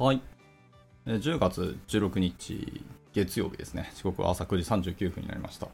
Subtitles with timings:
[0.00, 0.22] はい。
[1.04, 3.92] 10月16日月曜日ですね。
[3.94, 5.68] 時刻は朝9時39分になりました。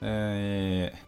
[0.00, 0.98] えー、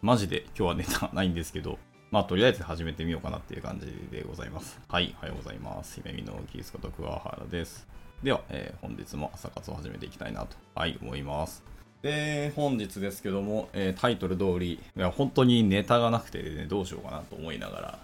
[0.00, 1.78] マジで今日はネタないんですけど、
[2.10, 4.80] まあとりあえず始めてみようかなっていう感じでございます。
[4.88, 6.00] はい、おはようございます。
[6.02, 7.86] 姫美のキースこと桑原です。
[8.22, 11.62] では、えー本日も朝活を始めていきたいなと、はい、思います。
[12.00, 17.98] で、本日ですけども、えータイトル通り、いや本当にネタがなくて、ね、どうしようかなと思いながら、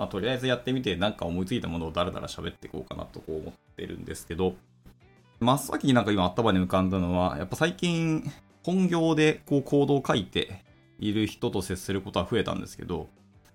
[0.00, 4.54] まあ、とりあえずやってみて、なんか思いついたものをだらだら喋っていこうかなとこう思ってるんですけど、
[5.40, 8.24] 真っ先になんか今頭に浮かんだのは、やっぱ最近、
[8.62, 10.64] 本業でこうコードを書いて
[11.00, 13.08] いる人と接することは増えたんですけど、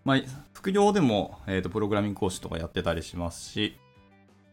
[0.03, 0.17] まあ、
[0.53, 3.80] 副業でも、えー、とプログラミング講師とかやってたりしますし、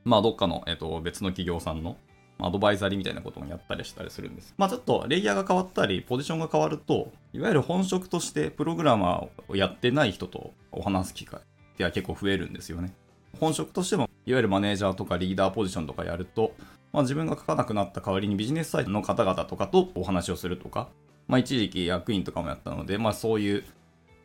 [0.07, 1.99] まあ、どっかの、えー、と別の企業さんの
[2.39, 4.55] アドバイザリーみたいなこともやったりしたりするんです。
[4.57, 11.41] まあちょっとレイヤーが変わったり、ポジションが変わると、いわゆる本職としてプログラマーをやってない人とお話す機会
[11.89, 12.93] って結構増えるんですよね。
[13.41, 16.55] 本職としても、いわゆるマネージャーとかリーダーポジションとかやると、
[16.93, 20.89] まあ自分が書かなくなった代わりにビジネスサイトの方々とかとお話をするとか、
[21.29, 23.65] まあ一時期役員とかもやったので、まあそういう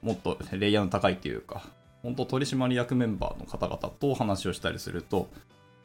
[0.02, 1.64] もっとレイヤーの高いというか、
[2.04, 5.30] 本当取締役メンバーの方々とお話をしたりすると、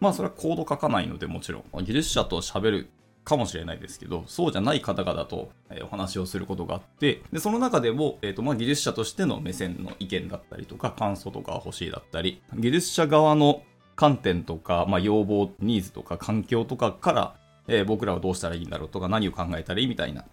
[0.00, 2.90] まあそれはコード書かないのでもちろん、技術者と喋る
[3.24, 13.62] かもしれないですけど、そうじゃない方々とえーお話をすることがあって、で、その中でも、えっ、と、まあ技術者としての目線の意見だったりとか、感想とか欲しいだったり、技術者側の
[13.94, 17.34] 観点とか、まあ要望、ニーズとか環境とかから、
[17.68, 20.24] えー僕らはどうしたらいいんだろうとか、何を考えたらいいみたいな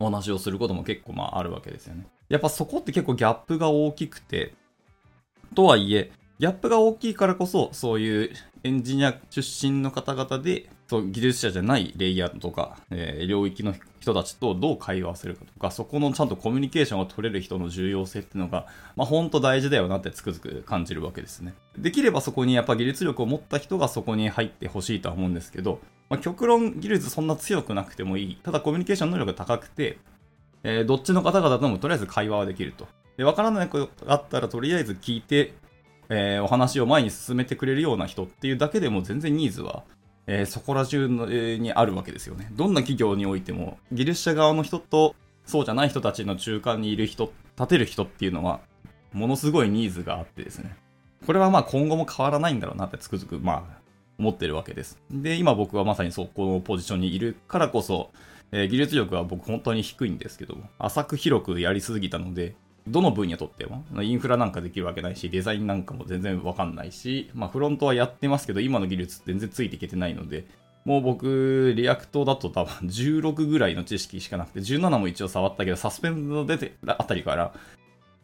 [0.00, 2.06] お話をすることも結構まああるわけですよね。
[2.28, 4.54] やっぱそこって結構ギャップが大きくて、
[5.54, 8.30] とはいえ、ギャップが大きいからこそ、そういう
[8.64, 18.66] エンジニア出身の方々で、そう技術者じゃないレイヤーとか、えー領域の人たちとどう会話するかとか、そこのちゃんとコミュニケーションが取れる人の重要性っていうのが、
[18.96, 21.54] まあ本当大事だよなってつくづく感じるわけですね。
[21.78, 25.78] できればそこにやっぱ技術力を持った人がそこに入ってほしいとは思うんですけど、
[26.08, 28.36] まあ、極論技術そんな強くなくてもいい。
[28.42, 29.98] ただコミュニケーション能力が高くて、
[30.64, 32.88] えーどっちの方々ともとりあえず会話はできると。
[33.16, 35.54] で、わからないことがあったらとりあえず聞いて、
[36.08, 39.84] えーお話を前に進めてくれるような人っていうだけでも全然ニーズは、
[40.32, 42.48] えーそこら中の、えーにあるわけですよね。
[42.52, 48.60] どんな企業においても、技術者側の人とそうじゃない人たちの中間にいる人、立てる人っていうのは、
[49.12, 50.76] ものすごいニーズがあってですね。
[51.26, 53.80] これはまあ今後も変わらないんだろうなってつくづくまあ
[54.20, 55.00] 思ってるわけです。
[55.10, 58.12] で、今僕はまさにそこのポジションにいるからこそ、
[58.52, 62.54] えー技術力は僕本当に低いんですけども、浅く広くやりすぎたので、
[62.90, 70.44] どの分野とっても、インフラなんかできるわけないし、デザインなんかも全然わかんないし、まあフロントはやってますけど、今の技術全然ついていけてないので、
[70.84, 77.52] もう僕、 React だと多分16ぐらいの知識しかなくて、17も一応触ったけど、サスペンド出てるあたりから、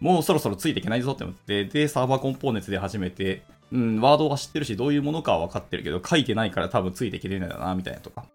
[0.00, 8.26] もうそろそろついていけないぞって思って、で、 Server Components で始めて、うん、ワードは知ってるし、どういうものかは分かってるけど、書いてないから多分ついていけてないんだな、みたいなとか。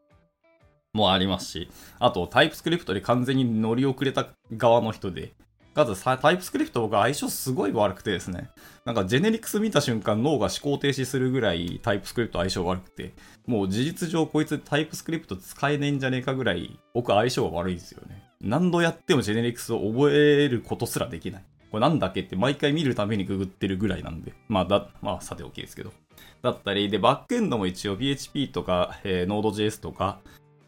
[0.94, 1.69] もありますし、
[2.00, 4.28] あと、 TypeScript で完全に乗り遅れた
[4.58, 5.31] 側の人で、
[5.73, 8.49] かつさ TypeScript が相性すごい悪くてですね、
[8.85, 13.13] なんか Generics 見た瞬間脳が思考停止するぐらい TypeScript 相性悪くて、
[13.45, 18.23] もう事実上こいつタイプスクリプト使えねえんじゃねえかぐらい僕相性が悪いですよね。
[18.41, 21.43] 何度やってもジェネリクスを覚えることすらできない。
[21.71, 25.93] これなんだっけって毎回見るためにググってるぐらいなんで、まあだ、まあさておきですけど。
[26.41, 30.19] だったり、で、バックエンドも一応 PHP とか、えー、Node.js とか、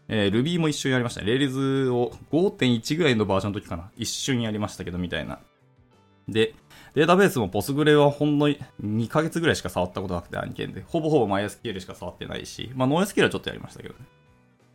[0.07, 1.27] えー Ruby も一緒にやりましたね。
[1.33, 3.89] Rails を5.1ぐらいのバージョンの時かな。
[3.97, 5.39] 一瞬やりましたけど、みたいな。
[6.27, 6.53] で、
[6.93, 10.83] データベースも Postgre はほんの2ヶ月ぐらいしか触ったことなくて、案件で。
[10.87, 14.05] ほぼほぼ MySQL しか触ってないし、まあ NoSQL はちょっとやりましたけどね。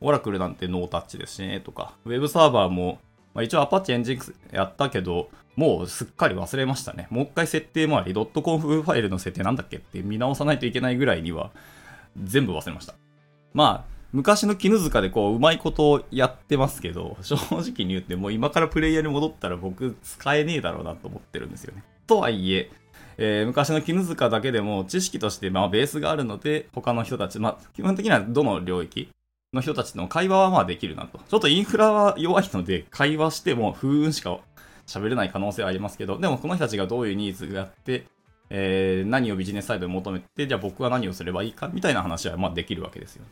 [0.00, 1.94] Oracle なんてノータッチですしね、とか。
[2.04, 2.98] Web サーバーも、
[3.34, 7.08] まあ、一応 Apache Nginx やったけど、もうすっかり忘れましたね。
[7.10, 11.50] もう一回設定もあり、.conf ファイルの設定なんだっけって見直さないといけないぐらいには、
[12.22, 12.94] 全部忘れました。
[13.52, 21.82] まあ、昔の絹塚でこう、うまいことをやってますけど、 正直に言ってもう今からプレイヤーに戻ったら僕使えねえだろうなと思ってるんですよね。
[22.06, 22.70] とはいえ、
[23.18, 29.08] えー昔の絹塚だけでも知識としてまあベースがあるので、他の人たち、まあ基本的にはどの領域
[29.52, 31.18] の人たちの会話はまあできるなと。
[31.28, 34.38] ちょっとインフラは弱いので、会話しても不運しか
[34.86, 38.06] 喋れない可能性はありますけど、でもこの人たちがどういうニーズがあって、
[38.48, 43.24] えー何をビジネスサイドに求めて、じゃあ僕は何をすればいいかみたいな話はまあできるわけですよ。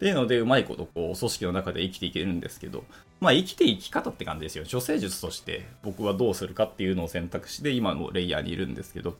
[0.00, 2.84] っていうので、うまいことこう、組織の中で生きていけるんですけど、
[3.20, 4.64] まあ生きていき方って感じですよ。
[4.64, 9.18] 女性術として僕はどうするかっていうのを選択して、今のレイヤーにいるんですけど、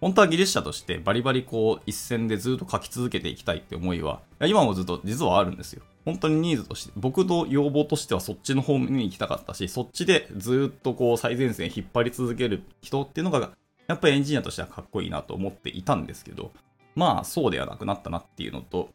[0.00, 5.82] 本当は技術者としてバリバリこう一線でずっと書き続けていきたいって思いは、今もずっと実はあるんですよ。
[6.04, 13.52] 本当にニーズとして、僕の要望としてはそっちの方面に行きたかったし、そっちでずっとこう最前線引っ張り続ける人っていうのが、
[13.86, 16.50] やっぱりエンジニアとしてはかっこいいなと思っていたんですけど、
[16.96, 18.88] まあそうではなくなったなっていうのと、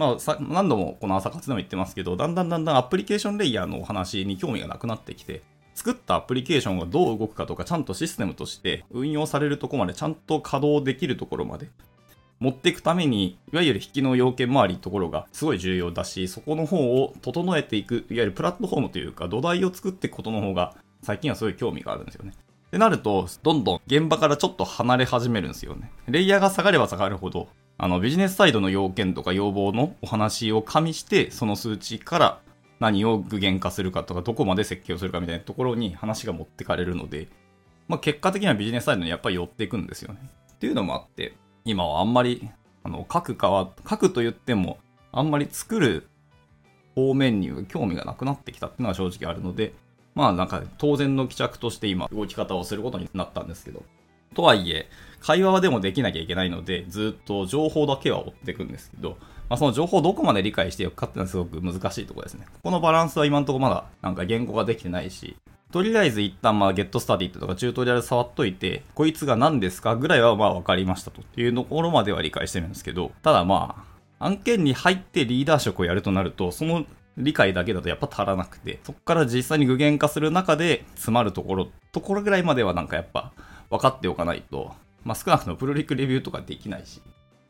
[0.00, 5.42] まあ、何度もこの朝活でも言ってますけど、だんだんだんだんアプリケーションレイヤーのお話に興味がなくなってきて、
[5.74, 11.68] 作ったアプリケーションがどう動くかとか、ちゃんとシステムとして運用されるとこまで、ちゃんと稼働できるところまで
[12.38, 22.32] 持っていくために、いわゆる引きの要件周りところがすごい重要だし、そこの方を整えていく、いわゆるプラットフォームというか土台を作っていくことの方が最近はすごい興味があるんですよね。
[22.68, 25.90] ってなると、どんどん現場からちょっと離れ始めるんですよね。
[26.06, 27.48] レイヤーが下がれば下がるほど、
[27.82, 32.40] あのビジネスサイドの要件とか要望のお話を加味して、その数値から
[32.78, 37.28] 何を具現化するかとか、どこまで設計をするかみたいなところに話が持ってかれるので、
[37.88, 40.20] まあ、結果的にはビジネスサイドにやっぱり寄っていくんですよね。
[40.52, 41.32] っていうのもあって、
[41.64, 42.50] 今はあんまり、
[42.84, 44.78] あの、書くかは、書くと言っても、
[45.10, 46.06] あんまり作る
[46.94, 49.72] 方面に興味がなくなってきたっていうのは正直あるので、
[50.14, 53.82] まあなんか当然の帰着として今動き方をすることになったんですけど、
[54.34, 54.88] とはいえ、
[55.20, 59.16] 会話はでもできなきゃいけないので、ずっと情報だけは追っていくんですけど、
[59.48, 62.46] まあ、その情報をどこまで理解していくかっていうのはすごく難しいところですね。
[62.46, 65.36] ここのバランスは今のところまだなんか言語ができてないし、
[65.72, 73.84] とりあえず一旦まあゲットスタディとかチュートリアル触っといて、こいつが何ですかぐらいはまあ分かりましたというところまでは理解してるんですけど、ただま
[74.18, 76.84] あ、案件に入ってリーダー職をやるとなると、その
[77.16, 83.32] 理解だけだとやっぱ足らなくて、そこから実際に具現化する中で詰まるところ、ところぐらいまではなんかやっぱ
[83.68, 84.74] 分かっておかないと、
[85.04, 87.00] まあ少なくともプロリックレビューとかできないし、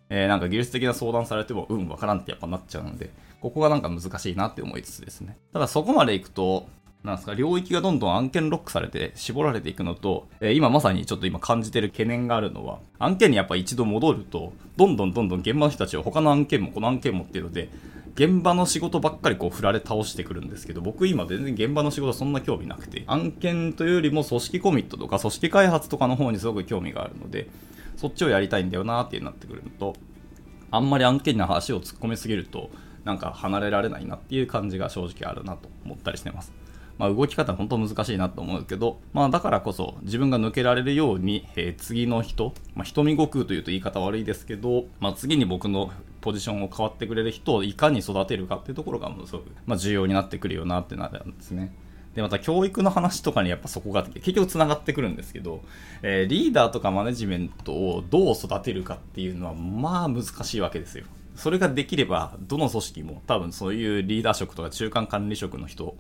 [0.09, 3.11] えー、なんか技術的な相談されても、うん、わからんってやっぱなっちゃうので、
[3.41, 5.39] ここがなんか難しいなって思いつつですね。
[5.53, 6.69] ただそこまで行くと、
[7.03, 17.71] なんですか、領域がどんどん案件ロックされて絞られていくのと、えー、今まさにちょっと今感じてる懸念があるのは、案件にやっぱ一度戻ると、どんどんどんどん現場の人たちは他の案件もこの案件もっていうので、
[18.21, 27.49] 現場の仕事ばっかりこう振られ倒してくるんですけど、僕今全然現場の仕事そんな興味なくて、案件というよりも組織コミットとか組織開発とかの方にすごく興味があるので、
[27.97, 29.95] そっちをやりたいんだよなっていうなってくるのと、
[30.71, 32.69] あんまり案件の話を突っ込みすぎると、
[33.05, 36.53] なんか離れられないなっていう感じが正直あるなと思ったりしてます。
[36.99, 45.91] まあ、動き方本当難しいなと思うけど、まあ、だからこそ自分が抜けられるように、えー、次の人、まあ、瞳悟空というと言い方悪いですけど、まあ、次に僕の
[46.21, 51.75] ポジションを変わってくれる人をいかに育てるかっていうところがものすごく、まあ、重要になってくるよなってなるんですね。
[52.15, 55.63] で、また教育の話とかにやっぱそこが結局繋がってくるんですけど、
[56.03, 61.05] えー、リーダーとかマネジメントをどう育てるかっていうのはまあ難しいわけですよ。
[61.37, 65.97] それができれば、どの組織も多分そういうリーダー職とか中間管理職の人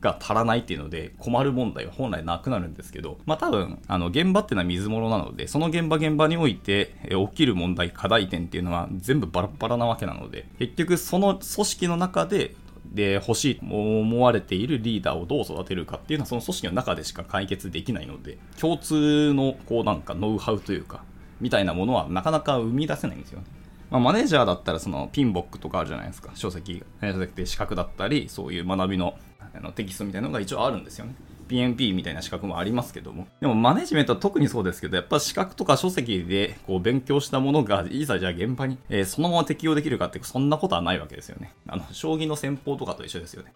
[0.00, 12.54] が足らないっていうので困る問題は本来なくなるんですけど、まあ多分、あの現場っていうのは水物なので、その現場現場において起きる問題、課題点っていうのは全部バラバラなわけなので、結局その組織の中で
[12.92, 21.04] で欲しいと思われているリーダーをどう育てるかっていうのはその組織の中でしか解決できないので共通のこうなんかノウハウというか
[21.40, 23.46] みたいなものはなかなか生み出せないんですよね。
[23.90, 29.14] まあ、マネージャーだったらそのピンボックとかあるじゃないですか書籍書籍って資格だったりそういう学びの
[29.52, 31.14] あのテキストみたいなのが一応あるんですよね。
[31.48, 33.26] PMP みたいな資格もありますけども。
[33.40, 41.52] でもマネジメントは特にそうですけど、やっぱ資格とか書籍でこう勉強したものが、いざじゃあ現場に、えー、そのまま適用できるかって、そんなことはないわけですよね。
[41.66, 43.52] あの、将棋の戦法とかと一緒ですよね。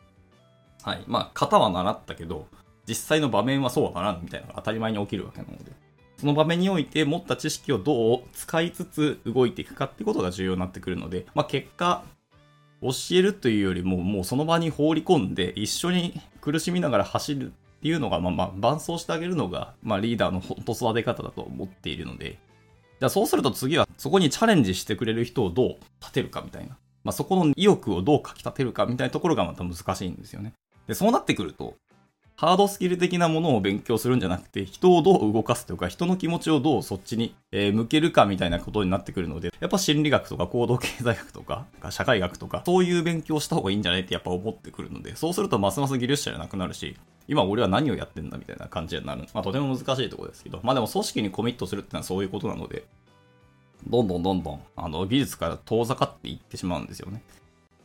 [0.82, 1.04] はい。
[1.06, 2.48] まあ、型は習ったけど、
[2.88, 5.70] 実際の場面はそうはならんみたいなのが当たり前に起きるわけなので。
[6.24, 12.02] その場面において持った知識をどう使いつつ動いていくかってことが重要になってくるので、まあ、結果、
[12.80, 17.50] 教えるというよりも、もうその場に放り込んで、一緒に苦しみながら走るっ
[17.82, 22.38] ていうのが、まあまあ、伴走してあげるのが、まあリーダーのほんと育て方だと思っているので、
[23.00, 25.68] じゃあそうすると次は、そこにチャレンジしてくれる人をどう
[26.00, 26.78] 立てるかみたいな。
[27.04, 30.54] まあそこの意欲をどうかき立てるかみたいなところがまた難しいんですよね。
[30.86, 31.74] で、そうなってくると、
[32.36, 46.96] ハードスキル的なものを勉強するんじゃなくて、人をどう動かすとか、人の気持ちをどうそっちに、向けるかみたいなことになってくるので、やっぱ心理学とか行動経済学とか、社会学とか、そういう勉強した方がいいんじゃないってやっぱ思ってくるので、そうするとますます技術者じゃなくなるし、
[47.28, 49.22] 今俺は何をやってんだみたいな感じになる。
[49.32, 52.84] まあとても難しいところですけど、まあでも組織にコミットするってのはそういうことなので、
[53.86, 57.22] どんどんどんどん、あの、技術から遠ざかっていってしまうんですよね。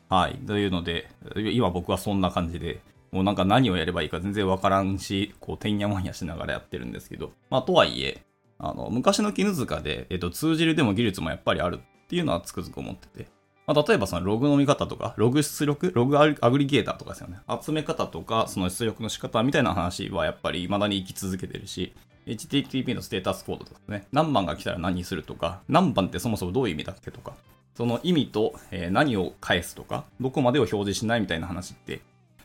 [0.09, 0.39] はい。
[0.47, 8.23] というので、今僕はそんな感じで、もうなんか何をやればいいか全然わからんし、こう、てんやまんやしながらやってるんですけど、まあ、とはいえ、
[8.59, 13.27] あの、昔の絹塚で、えっと、通じるでも技術もやっぱりあるっていうのはつくづく思ってて、
[13.65, 17.37] まあ、例えばそのログの見方とか、ログ出力、ログアグリゲーターとかですよね。
[17.61, 21.93] 集め方とか、その出力の仕方みたいな話はやっぱり未だに生き続けてるし、
[22.25, 27.33] HTTP のステータスコードとかね、何番が来たら何するとか、何番ってそもそもどういう意味だっけとか、
[27.75, 32.01] その意味と、えー、何を返すとか、どこまでを表示しないみたいな話って、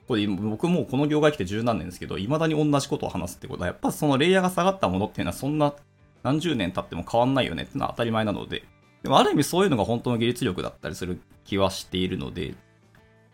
[0.06, 5.74] これ僕もうこの業界来て十何年ですけど、未だに同じことを話すってことは、やっぱそのレイヤーが下がったものっていうのはそんな
[6.22, 8.64] 何十年経っても変わんないよねっていうのは当たり前なので、
[9.02, 12.54] でもある意味そういうのが本当の技術力だったりする気はしているので、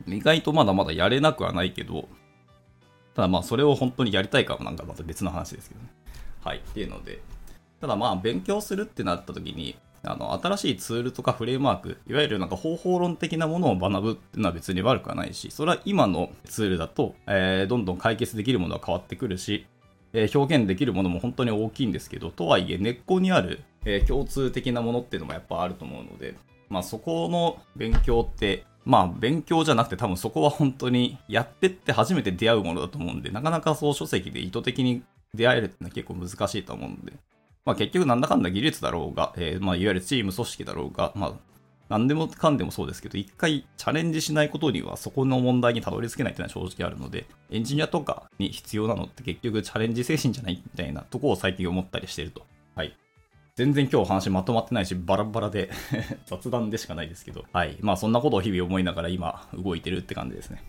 [0.07, 2.09] 意外とまだまだやれなくはないけど、
[3.15, 5.89] ただまあそれを本当にやりたいかはなんかまた別の話ですけどね。
[6.45, 6.59] はい。
[6.59, 7.21] っていうので、
[7.81, 19.66] ただまあ勉強するってなった時に、あの、新しいツールとかフレームワーク、いわゆるなんか方法論的なものを学ぶっていうのは別に悪くはないし、それは今のツールだと、えー、どんどん解決できるものは変わってくるし、
[20.12, 26.35] えー、表現できるものも本当に大きいんですけど、とはいえ根っこにある、えー、共通的なものっていうのもやっぱあると思うので、
[26.69, 35.02] まあそこの勉強って、まあ勉強じゃなくて多分そこは本当にやってって初めて出会うものだと思うんで、なかなかそう書籍で意図的に
[35.35, 37.12] 出会えるってのは結構難しいと思うんで、
[37.64, 41.33] まあ結局なんだかんだ技術だろうが、えー、まあいわゆるチーム組織だろうが、まあ
[41.90, 52.47] 何でもかんでもそうですけど、一回チャレンジしないことにはそこの問題にたどり着けないっていうのは正直あるので、エンジニアとかに必要なのって結局チャレンジ精神じゃないみたいなとこを最近思ったりしてると。
[52.76, 52.97] はい。
[53.57, 55.69] 全然今日話まとまってないし、バラバラで
[56.26, 57.76] 雑談でしかないですけど、はい。
[57.81, 60.62] まあそんなことを日々思いながら今動いてるって感じですね。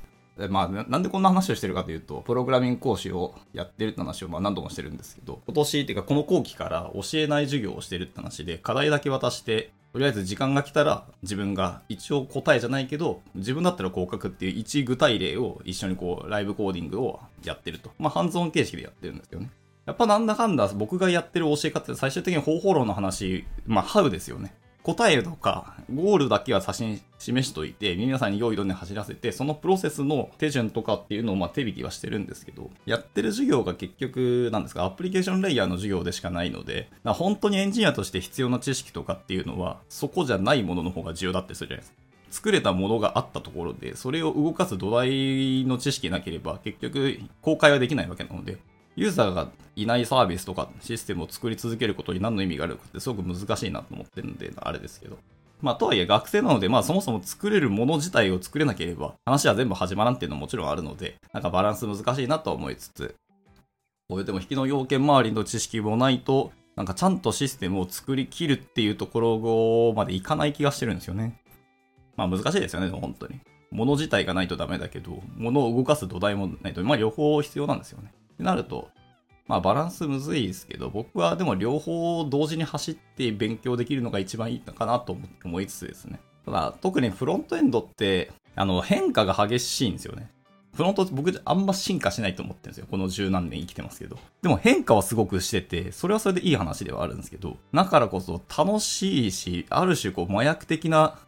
[0.48, 17.92] まあ、なんでこんな話をしてるかというと、プログラミング講師をやってるって話をまあ何度もしてるんですけど、今年っていうかこの後期から教えない授業をしてるって話で、課題だけ渡して、とりあえず時間が来たら自分が一応答えじゃないけど、自分だったらこう書くっていう一具体例を一緒にこうライブコーディングをやってると。
[18.00, 19.52] まあハンズオン形式でやってるんですけどね。
[19.86, 24.54] やっぱなんだかんだ僕がやってる教え方って最終的に方法論の話、まあハウですよね。
[24.84, 42.02] 答えるとか、ゴールだけは写真示しといて、皆さんに用意どんで走らせて、そのプロセスの手順とかっていうのをま手引きはしてるんですけど、やってる授業が結局、なんですか、アプリケーションレイヤーの授業でしかないので、本当にエンジニアとして必要な知識とかっていうのは、そこじゃないものの方が重要だってするじゃないですか。
[42.32, 48.58] 作れたものがあったところで、それを動かす土台の知識なければ、結局、公開はできないわけなので、
[48.96, 55.18] ユーザーがいないサービスとかシステムを作り続けることに何の意味があるかってすごく難しいなと思ってるんで、あれですけど。
[55.62, 63.16] まあ、とはいえ学生なので、まあ、そもそも作れるもの自体を作れなければ、話は全部始まらんっていうのももちろんあるので、なんかバランス難しいなと思いつつ、
[64.10, 71.40] これでも引きの要件周りの知識もないと、なんかちゃんとシステムを作りきるっていうところまでいかない気がしてるんですよね。
[72.16, 73.40] まあ難しいですよね、本当に。
[73.72, 78.12] 物自体がないとダメだけど、物を動かす土台もないと、まあ両方必要なんですよね。
[78.42, 78.90] ってなると、
[79.48, 86.20] まあバランスむずいですけど、僕はでも両方同時に走って勉強できるのが一番いいのかなと思いつつですね。
[86.46, 90.32] ただ、特にフロントエンドって、あの、変化が激しいんですよね。
[90.74, 92.88] フロント僕あんま進化しないと思ってるんですよ。
[92.90, 94.18] この十何年生きてますけど。
[94.42, 101.20] でも変化はすごくしてて、それはそれでいい話ではあるんですけど、だからこそ楽しいし、ある種こう麻薬的な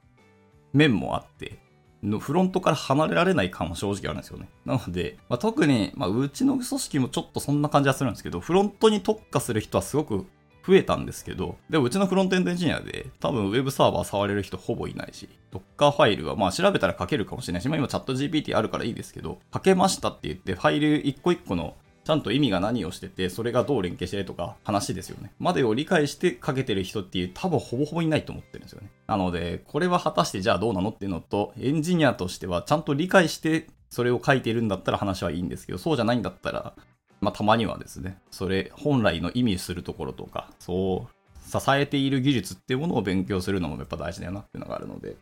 [0.72, 1.60] 面もあって、
[2.04, 4.50] のフロントから離れられない感は正直あるんですよね。
[4.66, 10.26] なので、まあ、特に、まあ、うちの組織もちょっとそんな感じはするんですけど、フロントに特化する人はすごく
[10.66, 25.32] 増えたんですけど、でもうちのフロントエンドエンジニアで多分ウェブサーバー触れる人ほぼいないし、Docker ファイルはまあ調べたら書けるかもしれないし、まあ今チャット GPT あるからいいですけど、書けましたって言ってファイル一個一個のちゃんと意味が何をしてて、それがどう連携してとか話ですよね。
[25.40, 28.90] までを理解してかけてる人っていう多分ほぼほぼいないと思ってるんですよね。
[29.08, 36.74] なので、これは果たしてじゃあどうなのっていうのと、エンジニアとしてはちゃんと理解してそれを書いているんだったら話はいいんですけど、そうじゃないんだったら、
[37.22, 45.16] まあたまにはですね、それ本来の意味するところとか、そう、支えている技術っていうものを勉強するのもやっぱ大事だよなっていうのがあるので、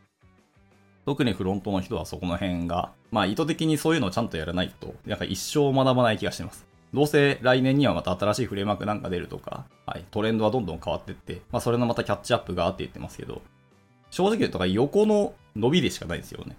[1.06, 6.71] 特にフロントの人はそこの辺が、まあ意図的にそういうのをちゃんとやらないと、なんか一生学ばない気がしてます。
[6.94, 13.42] どうせ来年にはまた新しいフレームワークなんか出るとか、はい、トレンドはどんどん変わっていって、まあそれのまたキャッチアップがあって言ってますけど、
[14.10, 16.58] 正直言うとか横の伸びでしかないですよね。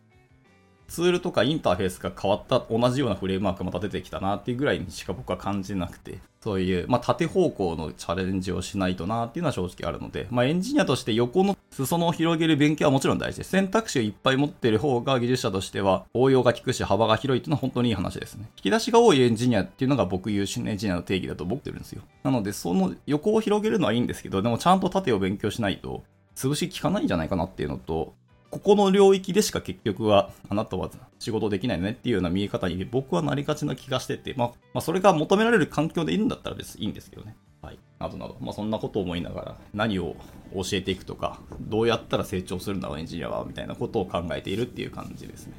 [0.93, 13.51] ツールとかインターフェースが変わった同じようなフレームワークまた出てきたなっていうぐらいにしか僕は感じなくて、そういう、まあ、縦方向のチャレンジをしないとなっていうのは正直あるので、まあ、エンジニアとして横の裾野を広げる勉強はもちろん大事です。
[13.53, 18.45] 選択肢をいっぱい持ってる方が技術者としては応用が効くし幅が広いっていうのは本当にいい話ですね。
[18.59, 22.03] 引き出しが多いエンジニアっていうのが僕優秀なエンジニアの定義だと思ってるんですよ。
[22.23, 26.05] なので、その横を広げるのはいいんですけど、でもちゃんと縦を勉強しないと、
[26.37, 28.15] 潰し効かないんじゃないかなっていうのと、
[28.53, 37.35] ここの領域でしか結局は、あなたは仕事できないねっていうような見え方に僕はなりがちな気がしてて、まあ、まあ、それが求められる環境でいるんだったら別にいいんですけどね。
[37.63, 37.79] はい。
[37.99, 40.17] などなど、まあ、そんなことを思いながら、何を
[40.55, 45.55] 教えていくとか、どうやったら成長するんだろう、エンジニアは、みたいなことを考えているっていう感じですね。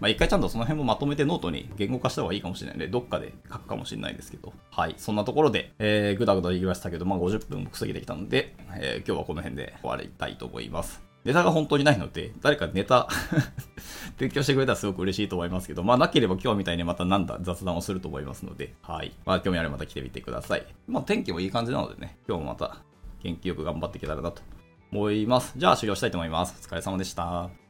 [0.00, 4.54] まあ、一回ちゃんとその辺もまとめてノートに言語化した方がいいかもしれないので、どっかで書くかもしれないですけど。
[4.70, 4.94] はい。
[4.96, 11.11] そんなところで、えー、ぐだぐだ言いましたけど、まあ、50分く過ぎてきたので、えー、今日はこの辺で終わりたいと思います。
[11.24, 13.08] ネタが本当にないので、誰かネタ
[14.18, 19.12] 提供してくれたらすごく嬉しいと思いますけど、まあなければ今日みたいにまたなんだ雑談をすると思いますので、はい。
[19.24, 20.66] まあ興味あればまた来てみてください。
[20.88, 22.78] まあ天気もいい感じなのでね、今日もまた
[23.22, 24.42] 元気よく頑張っていけたらなと
[24.90, 25.54] 思います。
[25.56, 26.56] じゃあ終了したいと思います。
[26.60, 27.61] お疲れ様でした。